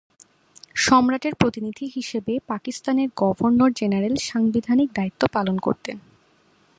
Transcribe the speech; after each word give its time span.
সম্রাটের 0.75 1.33
প্রতিনিধি 1.35 1.85
হিসেবে 1.95 2.33
পাকিস্তানের 2.47 3.09
গভর্নর 3.15 3.71
জেনারেল 3.71 4.15
সাংবিধানিক 4.21 4.89
দায়িত্ব 4.93 5.21
পালন 5.31 5.57
করতেন। 5.57 5.97